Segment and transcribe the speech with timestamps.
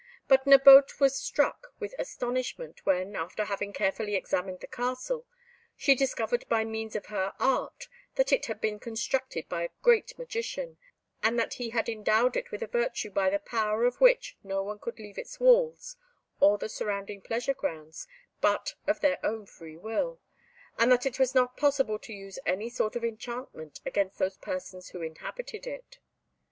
[0.27, 5.27] But Nabote was struck with astonishment when, after having carefully examined the castle,
[5.75, 10.17] she discovered by means of her art that it had been constructed by a great
[10.17, 10.79] magician,
[11.21, 14.63] and that he had endowed it with a virtue by the power of which no
[14.63, 15.97] one could leave its walls
[16.39, 18.07] or the surrounding pleasure grounds
[18.39, 20.19] but of their own free will,
[20.79, 24.89] and that it was not possible to use any sort of enchantment against those persons
[24.89, 25.99] who inhabited it.